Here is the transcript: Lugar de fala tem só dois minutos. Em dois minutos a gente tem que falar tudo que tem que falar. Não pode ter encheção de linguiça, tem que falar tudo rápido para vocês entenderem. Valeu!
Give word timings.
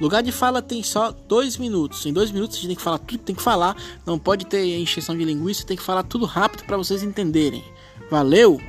Lugar 0.00 0.22
de 0.22 0.30
fala 0.30 0.60
tem 0.60 0.82
só 0.82 1.10
dois 1.26 1.56
minutos. 1.56 2.04
Em 2.04 2.12
dois 2.12 2.30
minutos 2.30 2.56
a 2.56 2.60
gente 2.60 2.68
tem 2.68 2.76
que 2.76 2.82
falar 2.82 2.98
tudo 2.98 3.18
que 3.18 3.18
tem 3.18 3.34
que 3.34 3.42
falar. 3.42 3.76
Não 4.04 4.18
pode 4.18 4.46
ter 4.46 4.64
encheção 4.78 5.16
de 5.16 5.24
linguiça, 5.24 5.66
tem 5.66 5.76
que 5.76 5.82
falar 5.82 6.02
tudo 6.02 6.26
rápido 6.26 6.64
para 6.64 6.76
vocês 6.76 7.02
entenderem. 7.02 7.64
Valeu! 8.10 8.60